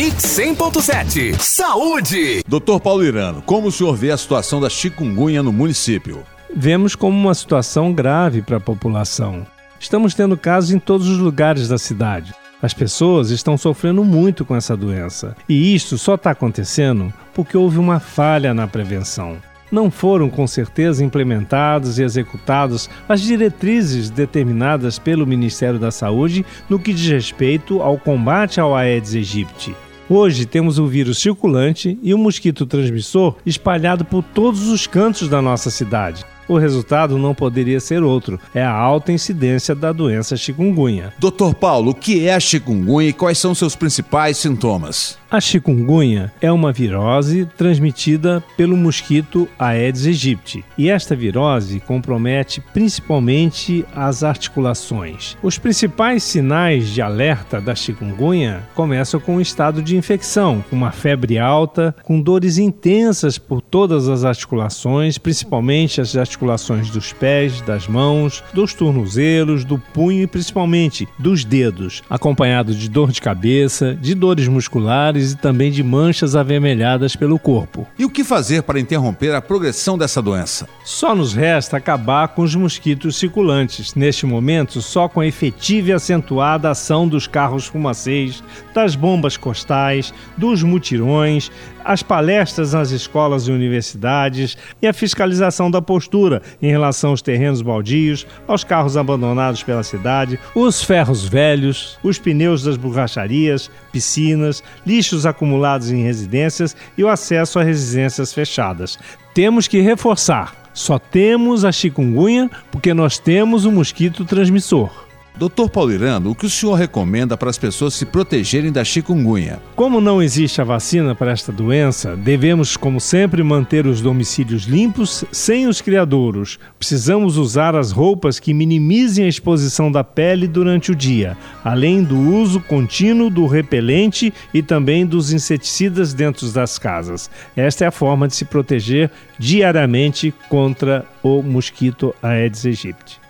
Mix 0.00 0.24
100.7 0.38 1.38
Saúde. 1.38 2.42
Doutor 2.48 2.80
Paulo 2.80 3.04
Irano, 3.04 3.42
como 3.42 3.68
o 3.68 3.70
senhor 3.70 3.94
vê 3.94 4.10
a 4.10 4.16
situação 4.16 4.58
da 4.58 4.70
chikungunya 4.70 5.42
no 5.42 5.52
município? 5.52 6.22
Vemos 6.56 6.94
como 6.94 7.18
uma 7.18 7.34
situação 7.34 7.92
grave 7.92 8.40
para 8.40 8.56
a 8.56 8.60
população. 8.60 9.46
Estamos 9.78 10.14
tendo 10.14 10.38
casos 10.38 10.70
em 10.70 10.78
todos 10.78 11.06
os 11.06 11.18
lugares 11.18 11.68
da 11.68 11.76
cidade. 11.76 12.32
As 12.62 12.72
pessoas 12.72 13.28
estão 13.28 13.58
sofrendo 13.58 14.02
muito 14.02 14.42
com 14.42 14.56
essa 14.56 14.74
doença. 14.74 15.36
E 15.46 15.74
isto 15.74 15.98
só 15.98 16.14
está 16.14 16.30
acontecendo 16.30 17.12
porque 17.34 17.54
houve 17.54 17.76
uma 17.76 18.00
falha 18.00 18.54
na 18.54 18.66
prevenção 18.66 19.36
não 19.70 19.88
foram 19.88 20.28
com 20.28 20.48
certeza 20.48 21.04
implementadas 21.04 21.98
e 21.98 22.02
executadas 22.02 22.90
as 23.08 23.20
diretrizes 23.20 24.10
determinadas 24.10 24.98
pelo 24.98 25.24
Ministério 25.24 25.78
da 25.78 25.92
Saúde 25.92 26.44
no 26.68 26.76
que 26.76 26.92
diz 26.92 27.08
respeito 27.08 27.80
ao 27.80 27.96
combate 27.96 28.60
ao 28.60 28.74
Aedes 28.74 29.14
aegypti. 29.14 29.72
Hoje 30.12 30.44
temos 30.44 30.76
o 30.76 30.88
vírus 30.88 31.18
circulante 31.18 31.96
e 32.02 32.12
o 32.12 32.18
mosquito 32.18 32.66
transmissor 32.66 33.36
espalhado 33.46 34.04
por 34.04 34.24
todos 34.24 34.66
os 34.66 34.84
cantos 34.84 35.28
da 35.28 35.40
nossa 35.40 35.70
cidade 35.70 36.26
o 36.50 36.58
resultado 36.58 37.16
não 37.16 37.32
poderia 37.32 37.78
ser 37.78 38.02
outro: 38.02 38.38
é 38.52 38.62
a 38.62 38.72
alta 38.72 39.12
incidência 39.12 39.74
da 39.74 39.92
doença 39.92 40.36
chikungunya. 40.36 41.12
Doutor 41.18 41.54
Paulo, 41.54 41.92
o 41.92 41.94
que 41.94 42.26
é 42.26 42.34
a 42.34 42.40
chikungunya 42.40 43.10
e 43.10 43.12
quais 43.12 43.38
são 43.38 43.54
seus 43.54 43.76
principais 43.76 44.36
sintomas? 44.36 45.16
A 45.32 45.40
chikungunya 45.40 46.32
é 46.40 46.50
uma 46.50 46.72
virose 46.72 47.46
transmitida 47.56 48.42
pelo 48.56 48.76
mosquito 48.76 49.48
Aedes 49.56 50.04
aegypti, 50.04 50.64
e 50.76 50.90
esta 50.90 51.14
virose 51.14 51.78
compromete 51.78 52.60
principalmente 52.72 53.84
as 53.94 54.24
articulações. 54.24 55.36
Os 55.40 55.56
principais 55.56 56.24
sinais 56.24 56.88
de 56.88 57.00
alerta 57.00 57.60
da 57.60 57.76
chikungunya 57.76 58.68
começam 58.74 59.20
com 59.20 59.36
o 59.36 59.40
estado 59.40 59.80
de 59.80 59.96
infecção, 59.96 60.64
com 60.68 60.74
uma 60.74 60.90
febre 60.90 61.38
alta, 61.38 61.94
com 62.02 62.20
dores 62.20 62.58
intensas 62.58 63.38
por 63.38 63.60
todas 63.60 64.08
as 64.08 64.24
articulações, 64.24 65.16
principalmente 65.16 66.00
as 66.00 66.16
articulações 66.16 66.90
dos 66.90 67.12
pés, 67.12 67.60
das 67.60 67.86
mãos, 67.86 68.42
dos 68.52 68.74
tornozelos, 68.74 69.64
do 69.64 69.78
punho 69.78 70.24
e 70.24 70.26
principalmente 70.26 71.06
dos 71.16 71.44
dedos, 71.44 72.02
acompanhado 72.10 72.74
de 72.74 72.90
dor 72.90 73.12
de 73.12 73.22
cabeça, 73.22 73.94
de 73.94 74.12
dores 74.12 74.48
musculares 74.48 75.19
e 75.20 75.36
também 75.36 75.70
de 75.70 75.82
manchas 75.82 76.34
avermelhadas 76.34 77.14
pelo 77.14 77.38
corpo. 77.38 77.86
E 77.98 78.04
o 78.04 78.10
que 78.10 78.24
fazer 78.24 78.62
para 78.62 78.80
interromper 78.80 79.34
a 79.34 79.42
progressão 79.42 79.96
dessa 79.96 80.20
doença? 80.22 80.68
Só 80.84 81.14
nos 81.14 81.32
resta 81.34 81.76
acabar 81.76 82.28
com 82.28 82.42
os 82.42 82.54
mosquitos 82.54 83.16
circulantes, 83.16 83.94
neste 83.94 84.26
momento 84.26 84.80
só 84.80 85.08
com 85.08 85.20
a 85.20 85.26
efetiva 85.26 85.90
e 85.90 85.92
acentuada 85.92 86.70
ação 86.70 87.06
dos 87.06 87.26
carros 87.26 87.66
fumacês, 87.66 88.42
das 88.74 88.94
bombas 88.94 89.36
costais, 89.36 90.12
dos 90.36 90.62
mutirões, 90.62 91.50
as 91.84 92.02
palestras 92.02 92.72
nas 92.72 92.90
escolas 92.90 93.48
e 93.48 93.52
universidades 93.52 94.56
e 94.80 94.86
a 94.86 94.92
fiscalização 94.92 95.70
da 95.70 95.80
postura 95.80 96.42
em 96.60 96.70
relação 96.70 97.10
aos 97.10 97.22
terrenos 97.22 97.62
baldios, 97.62 98.26
aos 98.46 98.64
carros 98.64 98.96
abandonados 98.96 99.62
pela 99.62 99.82
cidade, 99.82 100.38
os 100.54 100.82
ferros 100.82 101.26
velhos, 101.26 101.98
os 102.02 102.18
pneus 102.18 102.62
das 102.62 102.76
borracharias, 102.76 103.70
piscinas, 103.92 104.62
lixos 105.10 105.26
acumulados 105.26 105.90
em 105.90 106.02
residências 106.02 106.76
e 106.96 107.02
o 107.02 107.08
acesso 107.08 107.58
a 107.58 107.62
residências 107.62 108.32
fechadas. 108.32 108.98
Temos 109.34 109.66
que 109.66 109.80
reforçar. 109.80 110.54
Só 110.72 110.98
temos 110.98 111.64
a 111.64 111.72
chikungunya 111.72 112.48
porque 112.70 112.94
nós 112.94 113.18
temos 113.18 113.64
o 113.64 113.72
mosquito 113.72 114.24
transmissor. 114.24 115.09
Doutor 115.40 115.70
Paulirano, 115.70 116.32
o 116.32 116.34
que 116.34 116.44
o 116.44 116.50
senhor 116.50 116.74
recomenda 116.74 117.34
para 117.34 117.48
as 117.48 117.56
pessoas 117.56 117.94
se 117.94 118.04
protegerem 118.04 118.70
da 118.70 118.84
chikungunya? 118.84 119.58
Como 119.74 119.98
não 119.98 120.22
existe 120.22 120.60
a 120.60 120.64
vacina 120.64 121.14
para 121.14 121.30
esta 121.30 121.50
doença, 121.50 122.14
devemos, 122.14 122.76
como 122.76 123.00
sempre, 123.00 123.42
manter 123.42 123.86
os 123.86 124.02
domicílios 124.02 124.64
limpos 124.64 125.24
sem 125.32 125.66
os 125.66 125.80
criadouros. 125.80 126.58
Precisamos 126.78 127.38
usar 127.38 127.74
as 127.74 127.90
roupas 127.90 128.38
que 128.38 128.52
minimizem 128.52 129.24
a 129.24 129.28
exposição 129.28 129.90
da 129.90 130.04
pele 130.04 130.46
durante 130.46 130.92
o 130.92 130.94
dia, 130.94 131.38
além 131.64 132.02
do 132.04 132.18
uso 132.18 132.60
contínuo 132.60 133.30
do 133.30 133.46
repelente 133.46 134.34
e 134.52 134.62
também 134.62 135.06
dos 135.06 135.32
inseticidas 135.32 136.12
dentro 136.12 136.46
das 136.52 136.78
casas. 136.78 137.30
Esta 137.56 137.86
é 137.86 137.88
a 137.88 137.90
forma 137.90 138.28
de 138.28 138.36
se 138.36 138.44
proteger 138.44 139.10
diariamente 139.38 140.34
contra 140.50 141.06
o 141.22 141.42
mosquito 141.42 142.14
Aedes 142.22 142.66
aegypti. 142.66 143.29